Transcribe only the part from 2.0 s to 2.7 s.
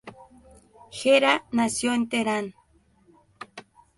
Teherán.